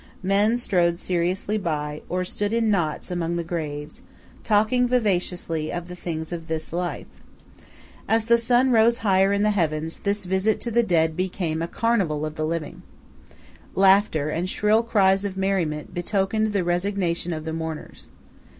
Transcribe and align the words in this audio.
Men 0.23 0.57
strode 0.57 0.97
seriously 0.97 1.59
by, 1.59 2.01
or 2.09 2.25
stood 2.25 2.53
in 2.53 2.71
knots 2.71 3.11
among 3.11 3.35
the 3.35 3.43
graves, 3.43 4.01
talking 4.43 4.87
vivaciously 4.87 5.71
of 5.71 5.87
the 5.87 5.95
things 5.95 6.31
of 6.33 6.47
this 6.47 6.73
life. 6.73 7.05
As 8.07 8.25
the 8.25 8.39
sun 8.39 8.71
rose 8.71 8.97
higher 9.05 9.31
in 9.31 9.43
the 9.43 9.51
heavens, 9.51 9.99
this 9.99 10.25
visit 10.25 10.59
to 10.61 10.71
the 10.71 10.81
dead 10.81 11.15
became 11.15 11.61
a 11.61 11.67
carnival 11.67 12.25
of 12.25 12.33
the 12.33 12.47
living. 12.47 12.81
Laughter 13.75 14.29
and 14.29 14.49
shrill 14.49 14.81
cries 14.81 15.23
of 15.23 15.37
merriment 15.37 15.93
betokened 15.93 16.51
the 16.51 16.63
resignation 16.63 17.31
of 17.31 17.45
the 17.45 17.53
mourners. 17.53 18.09